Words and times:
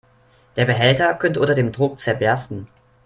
Der 0.55 0.65
Behälter 0.65 1.13
könnte 1.13 1.39
unter 1.39 1.53
dem 1.53 1.71
Druck 1.71 1.99
zerbersten. 1.99 2.65